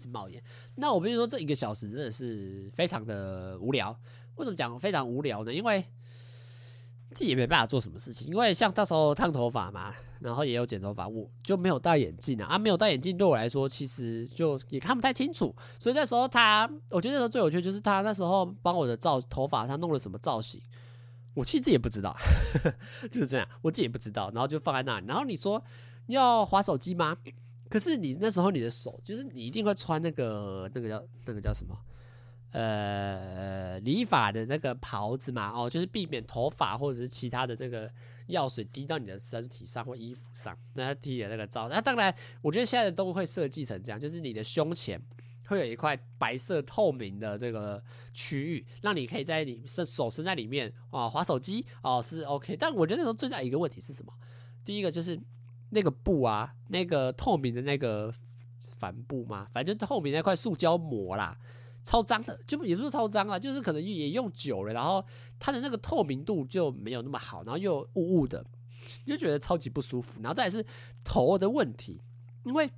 [0.00, 0.42] 直冒烟，
[0.76, 3.94] 那我比如说这一个小时真的是非常的无聊。
[4.36, 5.52] 为什么讲非常无聊呢？
[5.52, 5.84] 因为
[7.12, 20.60] 自己也没办法做什么事情，因为像到时候烫头发嘛，然后也有剪头发，我就没有戴眼镜啊，啊，没有戴眼镜对我来说其实就也看不太清楚，所以那时候他，我觉得那时候最有趣就是他那时候帮我的造头发上弄了什么造型。
[21.34, 22.16] 我其实自己也不知道，
[23.10, 25.06] 就是这样，我自己也不知道，然后就放在那里。
[25.06, 25.62] 然后你说
[26.06, 27.16] 要滑手机吗？
[27.70, 31.74] 可是你那时候你的手，就是你一定会穿那个那个叫那个叫什么？
[32.50, 37.88] 呃，理发的那个袍子嘛，哦，就是避免头发或者是其他的那个
[38.26, 40.54] 药水滴到你的身体上或衣服上。
[40.74, 45.00] 那他剃的那个招，那当然，我觉得现在的都会设计成这样，就是你的胸前。
[45.46, 52.56] 会有一块白色透明的这个区域，让你可以在你伸手伸在里面啊，滑手机哦是 OK。
[52.56, 54.12] 但我觉得那时候最大一个问题是什么？
[54.64, 55.20] 第一个就是
[55.70, 58.12] 那个布啊，那个透明的那个
[58.76, 61.36] 帆布嘛，反正透明那块塑胶膜啦，
[61.82, 65.04] 超脏的，就也不是超脏啊，就是可能也用久了，然后
[65.38, 68.44] 它的那个透明度就没有那么好，然后又雾雾的，
[69.06, 70.20] 就觉得超级不舒服。
[70.22, 70.64] 然后再是
[71.04, 72.02] 头的问题，
[72.44, 72.70] 因为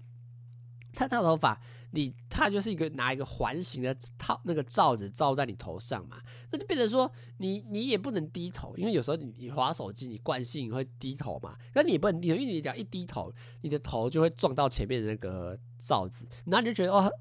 [0.92, 1.60] 他烫头发。
[1.94, 17.12] 你他就是一个拿一个环形的套那个罩子罩在你头上嘛，那就变成说你你也不能低头，因为有时候你你滑手机你惯性会低头嘛，那你也不能低头，因为你只要一低头，你的头就会撞到前面的那个罩子，然后你就觉得哦，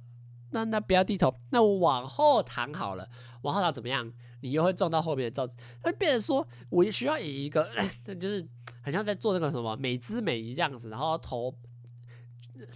[0.52, 3.10] 那那不要低头，那我往后躺好了，
[3.42, 4.12] 往后躺怎么样？
[4.40, 7.70] 你又会撞到后面的罩子，那变成说我需要以一个
[8.06, 8.48] 那 就是
[8.82, 11.54] 很像在做那个什么美姿美仪这样子，然后头。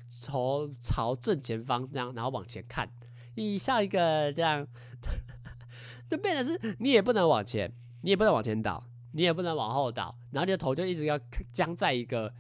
[0.10, 2.90] 从朝正前方这样，然后往前看，
[3.36, 4.68] 你像一个这样，
[6.10, 7.72] 就变成是你也不能往前，
[8.02, 11.20] 你也不能往前倒，你也不能往后倒，然后你的头就一直要
[11.52, 12.34] 僵在一个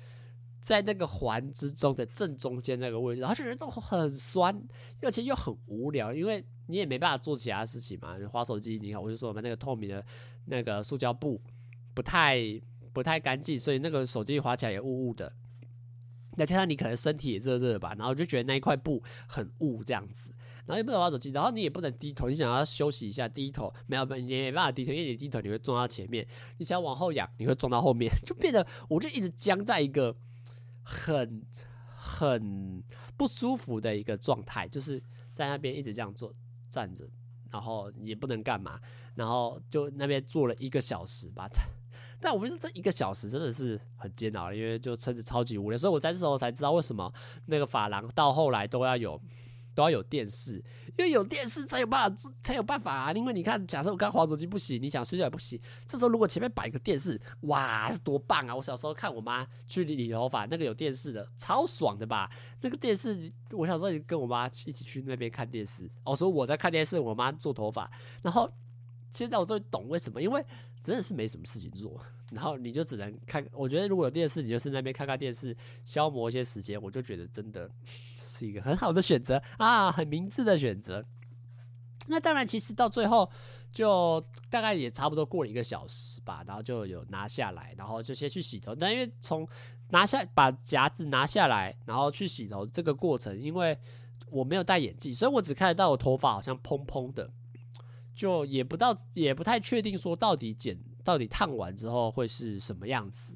[0.62, 4.60] 在那个环之中的正中间那个位置，然后就觉得都很酸，
[5.01, 8.17] 而且又很无聊，因为你也没办法做其他事情嘛。
[8.31, 10.03] 滑手机，你看，我就说我们那个透明的
[10.45, 11.39] 那个塑胶布
[11.93, 12.39] 不太
[12.91, 15.31] 不太干净，所以那个手机滑起来也雾雾的。
[16.37, 20.33] 再加上你可能身体也热热吧，然后就觉得那一块布很雾这样子，
[20.65, 26.25] 然后也不能玩手机，然后你也不能低头，你想要休息一下低头，没有，你也没办法低头，因为你低头你会撞到前面，
[26.57, 30.15] 你想往后仰你会撞到后面，就变得我就一直僵在一个
[30.83, 31.43] 很
[31.95, 32.83] 很
[33.17, 36.33] 不舒服的一个状态，就是在那边一直这样坐
[36.69, 37.07] 站着，
[37.51, 38.79] 然后也不能干嘛，
[39.15, 41.47] 然后就那边坐了一个小时吧。
[42.25, 47.13] 但我们是这一个小时真的是很煎熬，因为就车子超级无聊，所以我在这时候才知道为什么
[47.45, 49.21] 那个发廊到后来都要有
[49.75, 50.55] 都要有电视，
[50.97, 53.13] 因为有电视才有办法才有办法啊。
[53.13, 58.55] 因为你看，假设我刚滑手机不行，你想睡觉也不行，这时候如果前面摆一个电视，哇，是多棒啊！
[58.55, 62.31] 我小时候看我妈去理理头发，那个有电视的，超爽的吧？
[62.61, 67.88] 那个电视，我小时候也跟我妈一起去那边看电视，我说我在看电视，我妈做头发，
[68.23, 68.51] 然后。
[69.11, 70.45] 现在我终于懂为什么，因为
[70.85, 71.99] 真的是没什么事情做，
[72.31, 73.43] 然后你就只能看。
[73.51, 76.79] 我觉得如果有电视，你就是那边看看电视，消磨一些时间。
[76.79, 77.67] 我就觉得真的
[78.15, 81.03] 是一个很好的选择啊，很明智的选择。
[82.07, 83.27] 那当然，其实到最后
[83.71, 88.75] 就大概也差不多过了一个小时吧，然后就有拿下来，然后就先去洗头。
[88.75, 89.47] 但因为从
[89.89, 93.75] 拿下把夹子拿下来，然后去洗头这个过程，因为
[94.29, 97.31] 我没有戴眼镜，所以我只看得到我头发好像蓬蓬的。
[98.15, 103.36] 就也不到，也不太确定说到底剪到底烫完之后会是什么样子，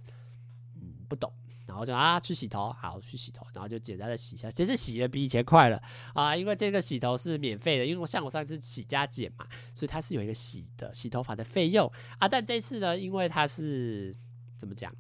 [0.75, 1.31] 嗯，不懂。
[1.67, 4.49] 然后就啊去洗头，好去洗头，然后就简单的洗一下。
[4.49, 5.79] 其实洗的比以前快了
[6.15, 11.87] 啊，因为这个洗头是免费的，因为我像我上次洗加剪嘛，所以它是有一个洗的洗头发的费用
[12.17, 12.27] 啊。
[12.27, 14.11] 但这次呢，因为它是
[14.57, 14.91] 怎么讲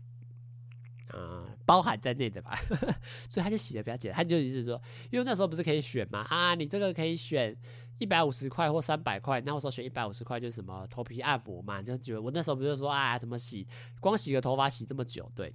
[1.07, 2.55] 啊，包含在内的吧，
[3.27, 4.17] 所以他就洗的比较简单。
[4.17, 7.57] 他就意思是说，因为那时候不是可以选嘛啊，你这个可以选。
[7.99, 13.67] 一百五十块或三百块，那我说选一百五十块就是什么头皮按摩嘛，就觉得我那时候不是说啊，怎么洗，
[13.99, 15.53] 光洗个头发洗这么久，对，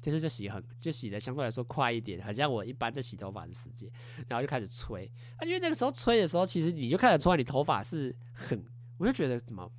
[0.00, 3.90] 其实就洗很就洗的相对来说快一点，好像我一般在洗头发的时间，
[4.28, 8.64] 然后就开始吹啊，因为那个时候吹的时候，其实你就看得出来你头发是很，
[8.98, 9.70] 我就觉得怎么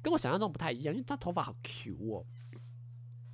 [0.00, 2.24] 跟我想象中不太一样，因为他头发好 Q 哦，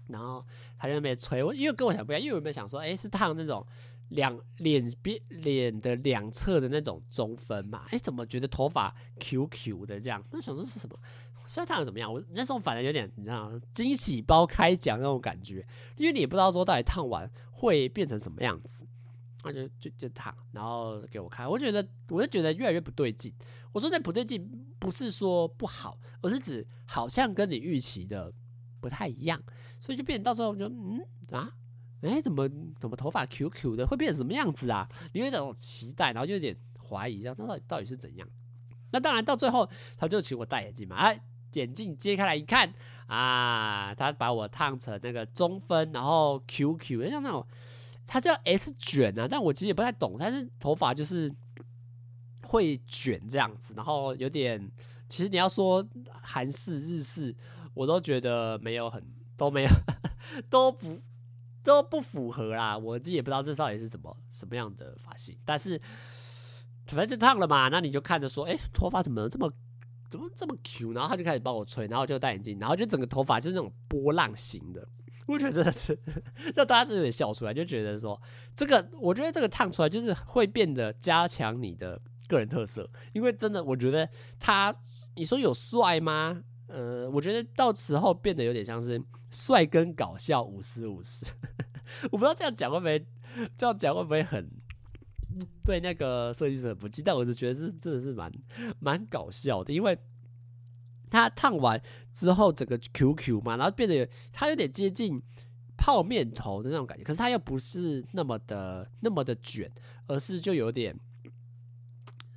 [0.08, 0.42] 然后
[0.78, 3.66] 他在那边吹，我因为跟我想不一样，因为我没有想说，哎、是烫那种。
[4.12, 10.24] 两脸边脸的两侧的那种中分嘛，哎，怎么觉得头发 Q Q 的这样？
[10.30, 10.96] 那想说是什么？
[11.44, 12.12] 现在烫的怎么样？
[12.12, 18.86] 我那时候反正有点你知道惊喜包开奖那种感觉，因为你也不知道说到底烫完会变成什么样子，
[19.42, 23.34] 那就就就烫，然后给我看，我觉得我就觉得越来越不对劲。
[23.72, 24.48] 我说那不对劲
[24.78, 28.32] 不是说不好，而是指好像跟你预期的
[28.80, 29.42] 不太一样，
[29.80, 31.00] 所以就变到时候我就嗯
[31.32, 31.52] 啊。
[32.02, 34.88] 哎，怎么怎么头发 Q Q 的，会变成什么样子啊？
[35.12, 38.28] 你有一种期待，然后就有点怀疑，这样那到底到底是怎样？
[38.90, 41.18] 那当然到最后他就请我戴眼镜嘛，哎，
[41.52, 42.74] 眼镜揭开来一看
[43.06, 47.46] 啊，他把我烫成那个中分，然后 QQ，像那种
[48.06, 51.32] 他叫 S 卷啊，但我其实也不太懂，但是头发就是
[52.42, 54.70] 会卷这样子，然后有点，
[55.08, 55.86] 其实你要说
[56.20, 57.34] 韩式日式，
[57.74, 59.02] 我都觉得没有很
[59.36, 59.68] 都没有
[60.50, 61.00] 都不。
[61.62, 65.80] 都不符合啦，我自己也不知道这到底是怎么什么样的发型，但是
[66.86, 69.50] 反正就烫了嘛，那你就看着说，哎、头发怎么这么
[70.10, 74.86] 怎么这么 Q，然后他就开始帮我吹，然后就戴眼镜，然后就整个头发就是那种波浪形的，
[75.26, 75.98] 我觉得真的是
[76.54, 78.20] 让大家真的有点笑出来，就觉得说
[78.54, 84.74] 这个，我觉得这个烫出来就是会变得加强你的个人特色，因为真的我觉得他，
[85.14, 86.42] 你说有帅吗？
[86.72, 88.98] 呃，我觉得到时候变得有点像是
[89.30, 91.26] 帅跟搞笑五十五十，
[92.04, 93.06] 我不知道这样讲会不会，
[93.58, 94.48] 这样讲会不会很
[95.66, 97.04] 对那个设计师很不敬？
[97.04, 98.32] 但我是觉得是真的是蛮
[98.80, 99.98] 蛮搞笑的，因为
[101.10, 101.78] 他烫完
[102.10, 105.20] 之后整个 QQ 嘛，然后变得有他有点接近
[105.76, 109.70] 泡面头的那种感觉，可是他又不是那么的那么的卷，
[110.06, 110.98] 而是就有点。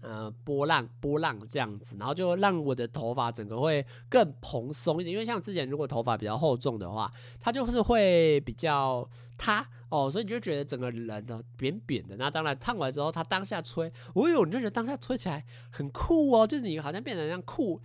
[0.08, 5.12] 呃，波浪波浪这样子，然后就让我的头发整个会更蓬松一点。
[5.12, 12.16] 因为像之前如果头发比较厚重的话，它就是会比较塌哦，所以你就觉得整个人都扁扁的。
[12.18, 17.82] 那当然烫完之后，它当下吹，哦哟，你就觉得当下吹起来很酷哦，就是你好像变成像酷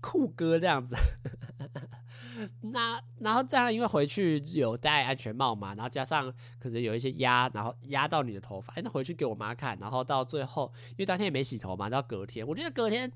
[0.00, 0.94] 酷哥这样子。
[2.60, 13.10] 那然后这样，因为回去有戴安全帽嘛，然后加上可能有一些压，然后压到你的头发，哎，那回去给我妈看，然后到最后，因为当天也没洗头嘛，到隔天，我觉得隔天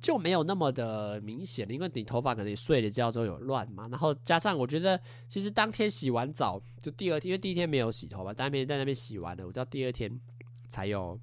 [0.00, 10.20] 就没有那么的明显了，因为你头发可能睡了觉之后有乱嘛，然后加上我觉得其实当天洗完澡，就第二天，因为第一天没有洗头嘛，当天在那边洗完了，我到第二天
[10.68, 11.18] 才有，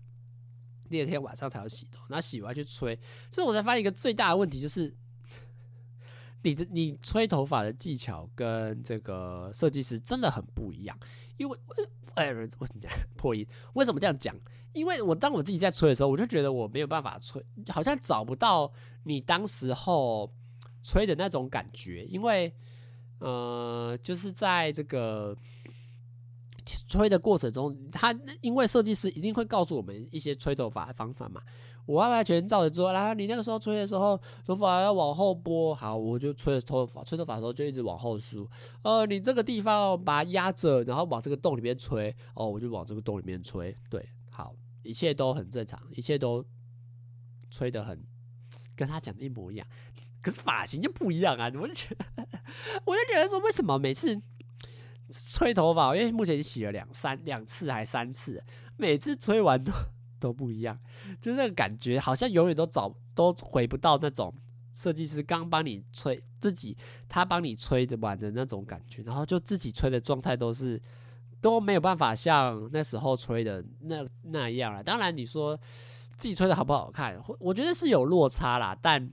[0.90, 3.00] 第二天晚上才有洗头，然后洗完去吹，
[3.30, 4.96] 这我才发现一个最大的问题就是。
[6.42, 10.98] 你的你吹头发的技巧跟这个设计师真的很不一样，
[11.38, 11.58] 因为
[12.16, 12.68] 哎，为什么
[13.16, 13.46] 破音？
[13.74, 14.36] 为什么这样讲？
[14.74, 18.72] 因为我当我自己在吹的时候，我就觉得我没有办法吹，好像找不到
[19.04, 20.32] 你当时候
[20.84, 22.54] 吹的那种感觉，因为
[23.20, 25.36] 呃，就是在这个
[26.88, 31.42] 吹的过程中，他因为设计师一定会告诉我们一些吹头发的方法嘛。
[31.90, 38.48] 我完完全照着做，然后你那个时候吹的时候，头发要往后拨，好，我就吹头发，吹头发的时候就一直往后梳。
[38.84, 43.76] 呃，你这个地方把它压着，然后往这个洞里面吹，哦，我就往这个洞里面吹。
[43.90, 46.46] 对，好，一切都很正常，一切都
[47.50, 48.06] 吹得很
[48.76, 49.66] 跟他讲的一模一样。
[50.22, 51.52] 可是发型就不一样啊！
[51.56, 52.06] 我就觉得，
[52.86, 54.22] 我就觉得说，为什么每次
[55.10, 58.44] 吹头发，因为目前洗了两三两次还三次，
[58.78, 59.72] 每次吹完都。
[60.20, 60.78] 都不一样，
[61.22, 64.34] 就那个感觉，好像永远都找都回不到那种
[64.76, 66.78] 设计师刚帮你吹自己，
[67.08, 70.82] 他帮你吹着玩的那种感觉，然后就自己吹的状态都是
[71.42, 74.84] 都没有办法像那时候吹的那那样了。
[74.84, 75.58] 当然你说
[76.18, 79.12] 自己吹的好不好看，我觉得是有落差啦，但。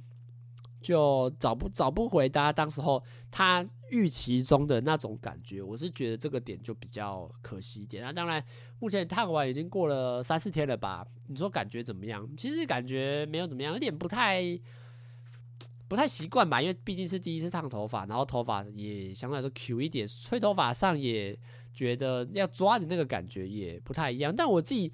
[0.87, 8.05] 就找不找不回大家当时候他预期中的那种感觉，我是觉得这个点就比较可惜一点。
[8.05, 8.41] 那当然，
[8.79, 11.05] 目前烫完已经过了三四天了吧？
[11.27, 12.25] 你说感觉怎么样？
[12.37, 14.41] 其实感觉没有怎么样，有点不太
[15.89, 21.37] 不太习惯吧，因为毕竟是第一次烫头发，然后头发也相对来说 Q 一点，吹头发上也
[21.75, 24.33] 觉得要抓的那个感觉也不太一样。
[24.33, 24.93] 但我自己。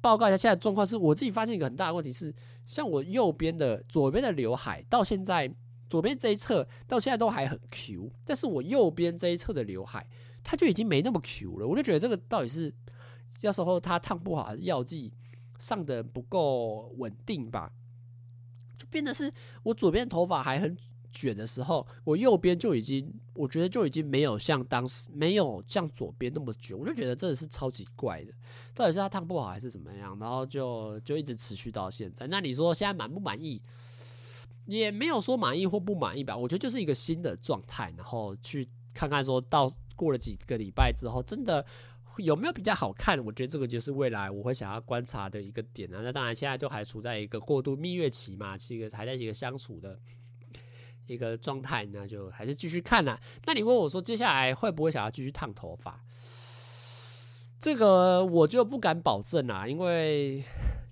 [0.00, 2.34] 报告一下现在状况，是我自己发现一个很大的问题是，
[2.66, 5.52] 像我右边的左边的刘海到现在
[5.88, 10.06] 左边这一侧到现在都还很 Q，但是我右边这一侧的刘海
[10.42, 11.66] 它就已经没那么 Q 了。
[11.66, 12.72] 我就觉得这个到底是
[13.40, 15.12] 要时候它烫不好，还是药剂
[15.58, 17.72] 上的不够稳定吧？
[18.78, 19.32] 就变得是
[19.64, 20.76] 我左边头发还很。
[21.18, 28.32] 卷的时候，我右边就已经，我觉得就已经没有像当时没有像左边那么卷，我就觉得真的是超级怪的，
[28.72, 30.16] 到底是他烫不好还是怎么样？
[30.20, 32.28] 然后就就一直持续到现在。
[32.28, 33.60] 那你说现在满不满意？
[34.66, 41.64] 也没有说满意或不满意吧，我觉得就是一个新的状态，然后去看看说到过了几个礼拜之后，真的
[42.18, 43.18] 有没有比较好看？
[43.24, 46.00] 我觉得这个就是未来我会想要观察的一个点啊。
[46.02, 49.98] 那当然现在就还处在一个过渡蜜月期嘛，是一个还在一个相处的。
[51.08, 53.20] 一个状态那，就还是继续看啦。
[53.46, 56.04] 那你问我说，接下来会不会想要继续烫头发？
[57.58, 60.44] 这个我就不敢保证啦，因为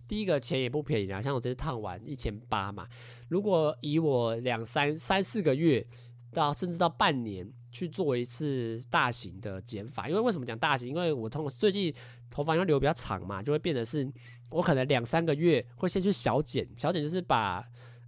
[0.08, 1.22] 第一个钱也不便宜啊。
[1.22, 2.88] 像我这次烫完一千八嘛，
[3.28, 5.86] 如果以我两三三四个月
[6.32, 10.88] 到甚至到半年去做一次大型的剪发，因为为什么讲大型？
[10.88, 11.94] 因为我通最近
[12.30, 14.10] 头发因为留比较长嘛，就会变得是，
[14.50, 17.64] 我可能两三个月会先去小剪，小剪就是把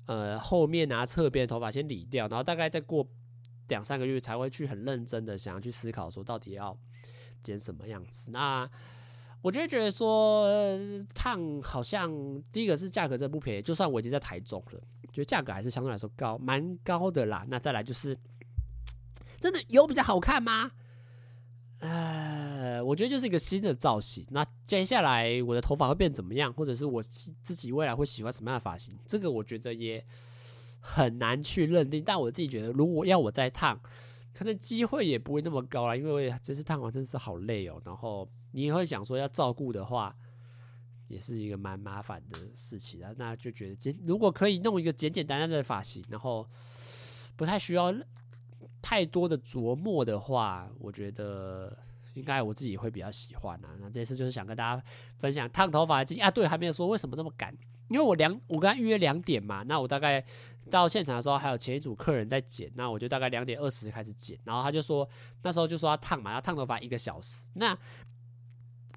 [0.09, 3.07] 呃后面啊侧边头发先理掉，然后大概再过
[3.69, 6.77] 两三个月才会去很认真的想要去思考说到底要
[7.45, 8.33] 剪什么样子。
[8.33, 8.69] 那
[9.41, 10.49] 我就觉得说
[11.15, 12.11] 烫好像
[12.51, 14.81] 第一个是价格真不便宜，就算我已经在台中了，
[15.13, 17.47] 觉得价格还是相对来说高，蛮高的啦。
[17.49, 18.19] 那再来就是。
[19.39, 20.69] 真的有比较好看吗？
[21.79, 24.27] 呃，呃我觉得就是一个新的造型。
[24.31, 30.05] 那接下来我的头发会变怎么样，或者是我自己未来会喜欢什么样的发型，这个我觉得也
[30.81, 32.03] 很难去认定。
[32.05, 33.81] 但我自己觉得，如果要我再烫，
[34.35, 37.81] 可能机会也不会那么高了，因为这次烫完真的是好累哦。
[37.85, 40.15] 然后你也会想说要照顾的话，
[41.07, 43.11] 也是一个蛮麻烦的事情啊。
[43.17, 46.47] 那就觉得简，如果可以弄一个简简单单的发型，然后
[47.37, 47.95] 不太需要。
[48.81, 51.77] 太多的琢磨的话，我觉得
[52.19, 53.69] 应该我自己会比较喜欢啊。
[53.81, 54.83] 那这次就是想跟大家
[55.19, 56.31] 分享烫头发的经验啊。
[56.31, 57.57] 对，还没有说为什么那么赶，
[57.89, 59.63] 因为我两我跟他预约两点嘛。
[59.63, 60.25] 那我大概
[60.71, 64.39] 到现场的时候，还有前一组客人在剪，那我就大概两点二十开始剪。
[64.45, 65.09] 然后他就说
[65.43, 67.47] 那时候就说要烫嘛，要烫头发一个小时。
[67.55, 67.79] 那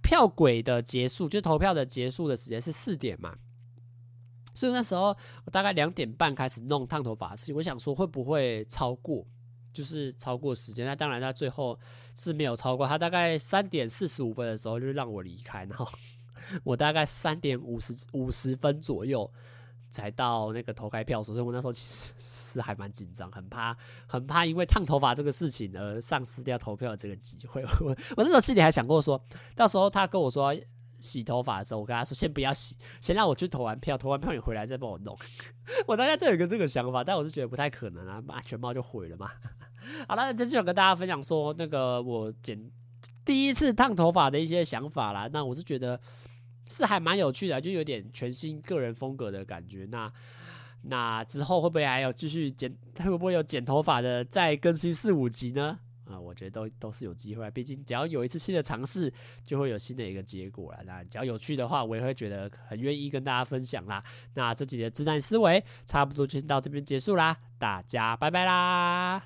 [0.01, 3.37] 票轨的结束，就投票的结束的时间是四点嘛。
[4.53, 5.15] 所以那时候
[5.45, 9.25] 我大概两点半开始弄烫头发的事情，我想说会不会超过。
[9.73, 11.77] 就是超过时间，那当然他最后
[12.15, 12.87] 是没有超过。
[12.87, 15.87] 他大概三点四十五分的时候就让我离开，然后
[16.63, 19.31] 我大概三点五十五十分左右
[19.89, 23.75] 才到那个投开票所，所以我那时候其实是还蛮紧张，很怕
[24.07, 27.61] 很怕因为烫头发这个事情而丧失掉投票这个机会。
[27.79, 29.23] 我我那时候心里还想过说，
[29.55, 30.53] 到时候他跟我说
[31.01, 35.17] 洗头发的时候，我跟他说先不要洗，先让我去投完票，投完票你回来再帮我弄。
[35.87, 39.31] 我大概这有个这个想法，但我是觉得不太可能啊，把全貌就毁了嘛。
[40.07, 42.71] 好了，这就想跟大家分享说，那个我剪
[43.25, 45.27] 第一次烫头发的一些想法啦。
[45.33, 45.99] 那我是觉得
[46.69, 49.87] 是还蛮有趣的，就有点全新个人风格的感觉。
[49.89, 50.11] 那
[50.83, 52.75] 那之后会不会还有继续剪？
[52.97, 55.79] 会不会有剪头发的再更新四五集呢？
[56.31, 59.13] 我觉得都都是有机会，毕竟只要有一次新的尝试，
[59.43, 60.79] 就会有新的一个结果了。
[60.85, 64.01] 那只要有趣的话，我也会觉得很愿意跟大家分享啦。
[64.35, 69.21] 那这集的直男思维差不多就到这边结束啦，大家拜拜啦。